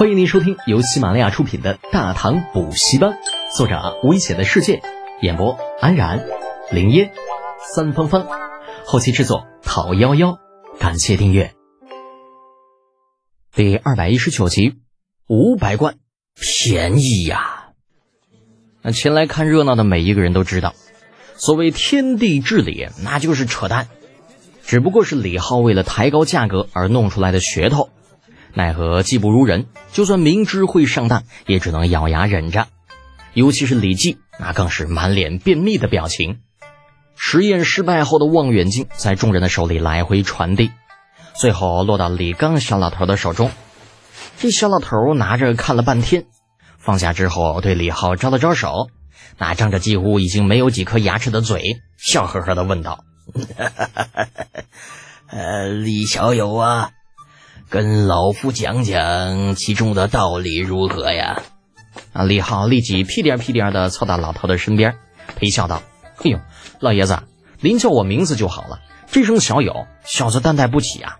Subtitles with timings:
[0.00, 3.10] 欢迎您收听由喜马拉雅出品的《大唐补习班》，
[3.54, 4.80] 作者危险的世界，
[5.20, 6.24] 演播安然、
[6.70, 7.12] 林烟、
[7.74, 8.26] 三芳芳，
[8.86, 10.38] 后期制作讨幺幺，
[10.78, 11.52] 感谢订阅。
[13.54, 14.76] 第二百一十九集，
[15.26, 15.96] 五百贯，
[16.34, 17.72] 便宜呀！
[18.80, 20.74] 那前来看热闹的每一个人都知道，
[21.36, 23.88] 所谓天地至理，那就是扯淡，
[24.64, 27.90] 只不过是李浩为了抬高价格而弄出来的噱头。
[28.54, 32.66] 奈何技不如人，就算明知会上当，也只能咬牙忍着。
[33.32, 36.40] 尤其是李记，那更是满脸便秘的表情。
[37.16, 40.72] 实验失败后的望远镜在众人的手里来回传递，
[41.34, 43.50] 最后落到李刚小老头的手中。
[44.38, 46.24] 这小老头拿着看了半天，
[46.78, 48.88] 放下之后对李浩招了招手，
[49.38, 53.04] 那张着几乎已经没有几颗牙齿的嘴，笑呵呵的问道
[55.28, 56.90] ：“呃，李小友啊。”
[57.70, 61.40] 跟老夫讲讲其中的道理如何呀？
[62.12, 62.24] 啊！
[62.24, 64.96] 李浩立即屁颠屁颠的凑到老头的身边，
[65.36, 65.80] 陪笑道
[66.18, 66.40] ：“哎呦，
[66.80, 67.20] 老爷子，
[67.60, 68.80] 您叫我名字就好了。
[69.12, 71.18] 这声小友，小子担待不起啊。”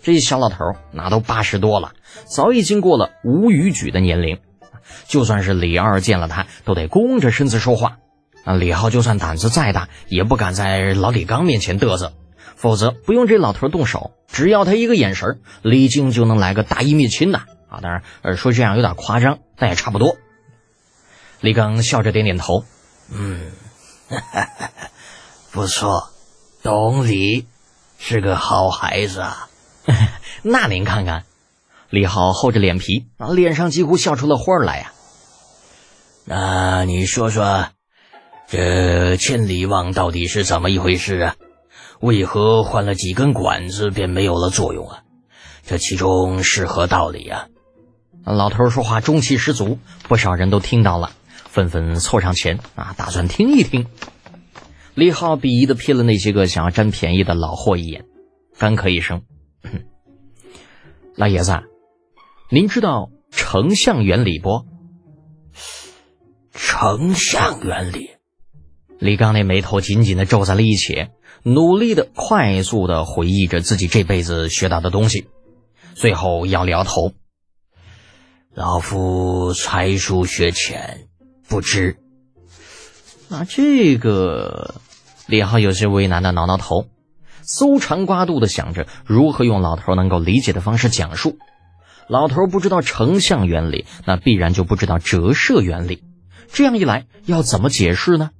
[0.00, 0.56] 这小老头
[0.92, 1.94] 那都八十多了，
[2.26, 4.38] 早已经过了无语举的年龄，
[5.08, 7.98] 就算是李二见了他，都得弓着身子说话。
[8.44, 8.54] 啊！
[8.54, 12.12] 李浩就算胆子再大，也不敢在老李刚面前嘚瑟。
[12.56, 17.44] 否则不用这老头动手，只要他一个眼神，李靖就能来个大义灭亲呐！
[17.68, 20.16] 啊，当然，呃，说这样有点夸张，但也差不多。
[21.40, 22.64] 李刚笑着点点头，
[23.10, 23.50] 嗯，
[25.50, 26.10] 不错，
[26.62, 27.46] 懂礼，
[27.98, 29.48] 是个好孩子啊。
[30.42, 31.24] 那您看看，
[31.90, 34.92] 李浩厚着脸皮，啊，脸上几乎笑出了花来呀。
[36.24, 37.66] 那你说说，
[38.48, 41.36] 这千里望到底是怎么一回事啊？
[42.02, 45.04] 为何换了几根管子便没有了作用啊？
[45.64, 47.46] 这其中是何道理呀？
[48.24, 51.12] 老头说话中气十足，不少人都听到了，
[51.46, 53.86] 纷纷凑上前啊，打算听一听。
[54.94, 58.04] 李浩鄙夷的瞥了那些个想要占便宜的老货一眼，
[58.58, 59.22] 干咳一声
[61.14, 61.62] ：“老爷子，
[62.50, 64.66] 您知道成像原理不？”
[66.52, 68.10] 成像原理。
[69.02, 71.08] 李刚那眉头紧紧的皱在了一起。
[71.42, 75.26] 努力的、快速的回忆着自己这辈子学到的东西，
[75.94, 77.12] 最后摇了摇头
[78.54, 81.08] ：“老夫才疏学浅，
[81.48, 81.96] 不知。”
[83.28, 84.76] 那这个，
[85.26, 86.86] 李浩有些为难的挠挠头，
[87.42, 91.38] 搜肠刮肚的想着如何用老头能够理解的方式讲述。
[92.08, 96.04] 老头不知道成像原理，那必然就不知道折射原理。
[96.52, 98.30] 这样一来，要怎么解释呢？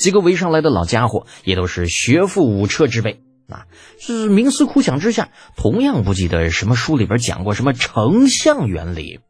[0.00, 3.66] 几个围上来的老家伙也都是学富五车之辈啊，
[3.98, 9.20] 是冥思苦想之下，同样不记得什么书里边讲过什么成像原理。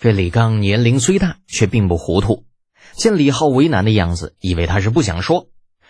[0.00, 2.44] 这李刚年龄虽大，却并不糊涂，
[2.94, 5.46] 见李浩为难的样子，以为他是不想说，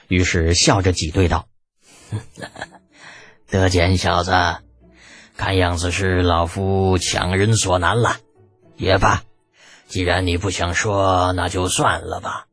[0.09, 1.47] 于是笑着挤兑道
[3.49, 4.33] ：“得见小子，
[5.39, 8.19] 看样子是老夫强人所难了。
[8.77, 9.23] 也罢，
[9.89, 12.49] 既然你不想说，那就算了吧。”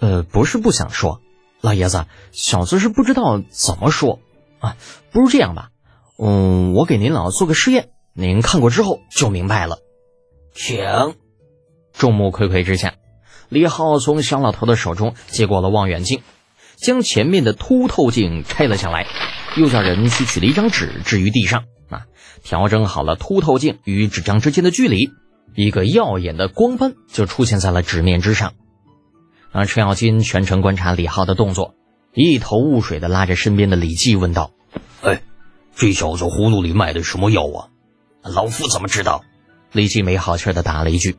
[0.00, 1.20] 呃，不是不想说，
[1.60, 4.20] 老爷子，小子是不知道怎么说
[4.60, 4.76] 啊。
[5.10, 5.70] 不如这样吧，
[6.18, 9.78] 嗯，我给您老做个试验，您看过之后就明白了。
[10.54, 10.78] 请。
[11.92, 12.94] 众目睽睽之下，
[13.48, 16.22] 李浩从小老头的手中接过了望远镜，
[16.76, 19.06] 将前面的凸透镜拆了下来，
[19.56, 22.06] 又叫人去取了一张纸置于地上啊，
[22.44, 25.10] 调整好了凸透镜与纸张之间的距离，
[25.56, 28.52] 一个耀眼的光斑就出现在了纸面之上。
[29.58, 31.74] 而程咬金全程观察李浩的动作，
[32.14, 34.52] 一头雾水的拉着身边的李记问道
[35.02, 35.22] ：“哎，
[35.74, 37.68] 这小子葫芦里卖的什么药啊？
[38.22, 39.24] 老夫怎么知道？”
[39.72, 41.16] 李记没好气的答了一句：“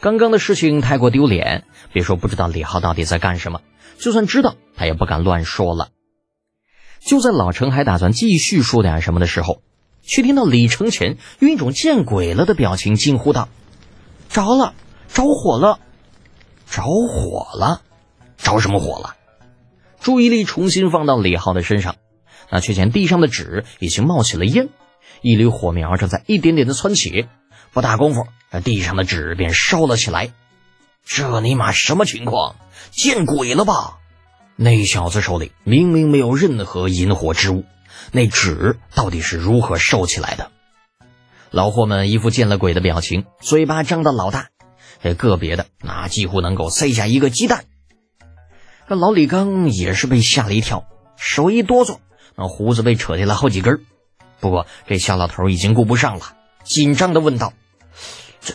[0.00, 3.60] 刚刚的事情太过丢脸，别说不知道李浩到底在干什么，
[3.98, 5.88] 就算知道，他也不敢乱说了。”
[7.04, 9.60] 就在老程还打算继续说点什么的时候，
[10.02, 13.50] 却听到李承前用一种见鬼了的表情惊呼道
[14.30, 14.72] ：“着了，
[15.12, 15.80] 着火了！”
[16.70, 17.82] 着火了，
[18.36, 19.16] 着什么火了？
[20.00, 21.96] 注意力重新放到李浩的身上，
[22.50, 24.68] 那却见地上的纸已经冒起了烟，
[25.22, 27.26] 一缕火苗正在一点点的窜起。
[27.72, 30.32] 不大功夫，那地上的纸便烧了起来。
[31.04, 32.56] 这尼玛什么情况？
[32.90, 33.98] 见鬼了吧？
[34.56, 37.64] 那小子手里明明没有任何引火之物，
[38.12, 40.50] 那纸到底是如何烧起来的？
[41.50, 44.48] 老货们一副见了鬼的表情，嘴巴张得老大。
[45.00, 47.64] 这个别的那几乎能够塞下一个鸡蛋。
[48.88, 50.84] 这老李刚也是被吓了一跳，
[51.16, 51.98] 手一哆嗦，
[52.36, 53.84] 那胡子被扯下来好几根。
[54.40, 57.52] 不过这小老头已经顾不上了，紧张的问道
[58.40, 58.54] ：“这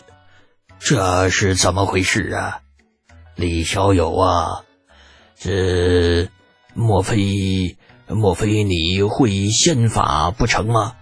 [0.78, 2.60] 这是怎么回事啊？
[3.36, 4.64] 李小友啊，
[5.38, 6.28] 这
[6.74, 7.76] 莫非
[8.08, 10.96] 莫非你会仙法不成吗？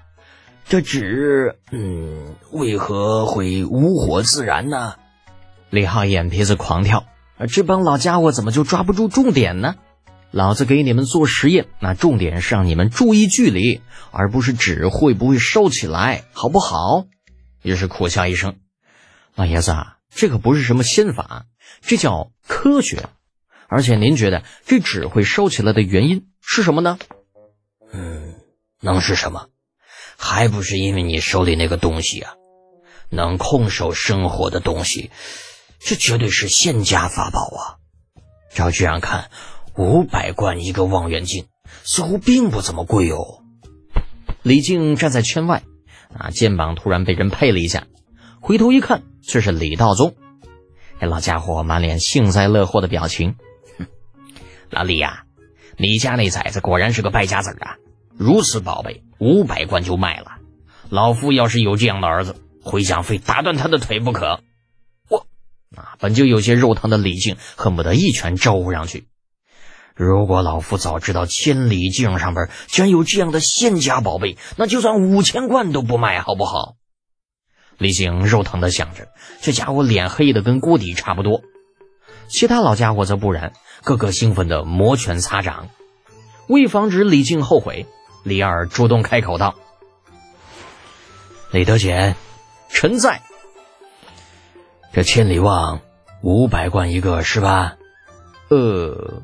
[0.68, 4.94] 这纸，嗯，为何会无火自燃呢？”
[5.72, 7.06] 李浩眼皮子狂跳，
[7.48, 9.76] 这帮老家伙怎么就抓不住重点呢？
[10.30, 13.80] 老子给你们做实验，那重点是让你们注意距离，
[14.10, 17.06] 而不是纸会不会烧起来，好不好？
[17.62, 18.56] 于是苦笑一声
[19.34, 21.46] ：“老爷子啊，这可不是什么心法，
[21.80, 23.04] 这叫科学。
[23.66, 26.98] 而且您觉得这纸会收起来的原因是什么呢
[27.94, 28.34] ？”“嗯，
[28.82, 29.46] 能是什么？
[30.18, 32.34] 还不是因为你手里那个东西啊，
[33.08, 35.10] 能控手生活的东西，
[35.84, 37.76] 这绝对是仙家法宝啊！
[38.54, 39.30] 照这样看。”
[39.74, 41.46] 五百贯一个望远镜，
[41.82, 43.42] 似乎并不怎么贵哦。
[44.42, 45.62] 李靖站在圈外，
[46.14, 47.86] 啊，肩膀突然被人拍了一下，
[48.42, 50.14] 回头一看，却是李道宗。
[51.00, 53.36] 这老家伙满脸幸灾乐祸的表情。
[53.78, 53.86] 哼，
[54.68, 55.24] 老李呀，
[55.78, 57.76] 你家那崽子果然是个败家子啊！
[58.18, 60.32] 如此宝贝，五百贯就卖了。
[60.90, 64.40] 老夫要是有这样的儿子，回想非打断他的腿不可。
[65.76, 69.08] 啊，本就有些肉疼的李靖，恨不得一拳招呼上去。
[69.94, 76.76] 如果老夫早知道千里镜上边居然有这样的仙家宝贝，那就算五千贯都不卖，好不好？
[77.78, 79.08] 李靖肉疼的想着，
[79.40, 81.42] 这家伙脸黑的跟锅底差不多。
[82.28, 83.52] 其他老家伙则不然，
[83.82, 85.68] 个个兴奋的摩拳擦掌。
[86.48, 87.86] 为防止李靖后悔，
[88.24, 89.54] 李二主动开口道
[91.52, 92.16] ：“李德简，
[92.70, 93.22] 臣在。
[94.92, 95.80] 这千里望
[96.22, 97.76] 五百贯一个是吧？
[98.48, 99.22] 呃。”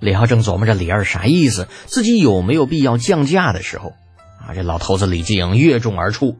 [0.00, 3.94] 李浩正琢磨着李二啥意思，自己有没有必要降价的时候，
[4.38, 6.36] 啊，这老头子李靖跃众而出：“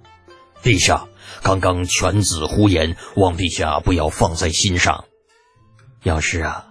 [0.62, 1.06] 陛下，
[1.42, 5.04] 刚刚犬子胡言，望陛下不要放在心上。
[6.02, 6.66] 要是啊，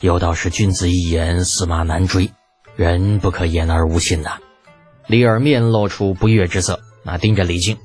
[0.00, 2.32] 有道是君子一言，驷马难追，
[2.74, 4.38] 人不可言而无信呐。”
[5.06, 7.78] 李二面露出不悦之色，那盯着李靖：“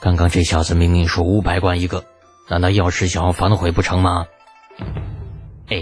[0.00, 2.04] 刚刚这小子明明说五百贯一个，
[2.48, 4.26] 难道要是想要反悔不成吗？”
[5.68, 5.76] 哎。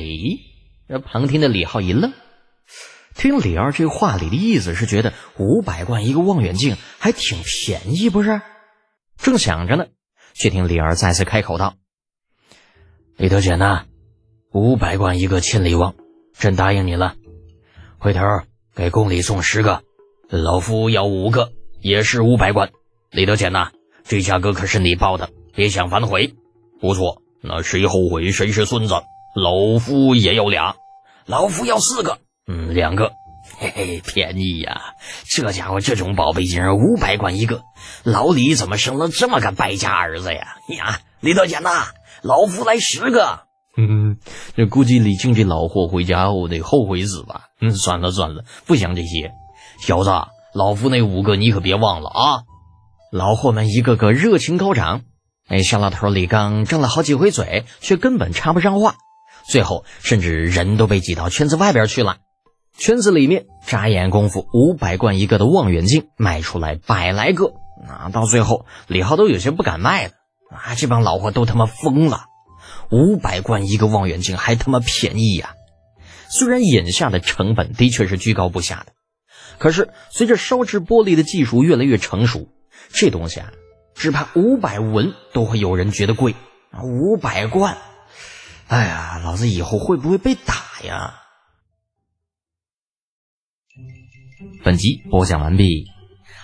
[0.88, 2.14] 这旁听的李浩一愣，
[3.14, 8.40] 听李二这话里的意思是觉得五百贯一个望远镜还挺便宜，不是？
[9.18, 9.84] 正想着呢，
[10.32, 11.74] 却听李二再次开口道
[13.18, 13.84] ：“李德简呐，
[14.50, 15.94] 五百贯一个千里望，
[16.32, 17.16] 朕答应你了。
[17.98, 18.22] 回头
[18.74, 19.82] 给宫里送十个，
[20.30, 22.70] 老夫要五个，也是五百贯。
[23.10, 23.72] 李德简呐，
[24.08, 26.34] 这价格可是你报的，别想反悔。
[26.80, 28.94] 不错，那谁后悔谁是孙子。”
[29.36, 30.74] 老夫也要俩，
[31.26, 32.18] 老夫要四个，
[32.48, 33.12] 嗯，两个，
[33.58, 34.80] 嘿嘿，便宜呀！
[35.28, 37.62] 这家伙这种宝贝竟然五百贯一个，
[38.02, 40.56] 老李怎么生了这么个败家儿子呀？
[40.76, 41.88] 呀，李德简呐，
[42.22, 43.40] 老夫来十个。
[43.76, 44.16] 嗯，
[44.56, 47.42] 这估计李靖这老货回家后得后悔死吧？
[47.60, 49.30] 嗯，算了算了，不想这些。
[49.86, 50.10] 小子，
[50.52, 52.42] 老夫那五个你可别忘了啊！
[53.10, 55.02] 老货们一个个热情高涨。
[55.48, 58.96] 那，小老头李刚张了好几回嘴，却根本插不上话。
[59.48, 62.18] 最后，甚至人都被挤到圈子外边去了。
[62.76, 67.52] 圈子里面，眨眼功夫，五百贯一个的望远镜卖出来百来个。
[67.88, 70.12] 啊，到最后，李浩都有些不敢卖了。
[70.50, 72.26] 啊，这帮老货都他妈疯了！
[72.90, 75.54] 五百贯一个望远镜还他妈便宜呀！
[76.28, 78.92] 虽然眼下的成本的确是居高不下的，
[79.58, 82.48] 可是随着烧制玻璃的技术越来越成熟，
[82.90, 83.52] 这东西啊，
[83.94, 86.34] 只怕五百文都会有人觉得贵。
[86.70, 87.78] 啊，五百贯。
[88.66, 90.54] 哎呀，老子以后会不会被打
[90.84, 91.14] 呀？
[94.62, 95.86] 本集播讲完毕，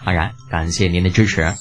[0.04, 1.54] 安然感谢您的支持。